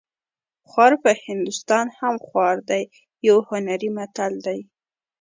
[0.69, 2.83] خوار په هندوستان هم خوار دی
[3.27, 4.59] یو هنري متل دی